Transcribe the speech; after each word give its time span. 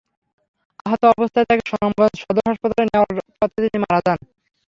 আহত 0.85 1.01
অবস্থায় 1.13 1.47
তাঁকে 1.49 1.63
সুনামগঞ্জ 1.69 2.13
সদর 2.21 2.45
হাসপাতালে 2.49 2.83
নেওয়ার 2.87 3.11
পথে 3.39 3.57
তিনি 3.63 3.77
মারা 3.83 3.99
যান। 4.05 4.19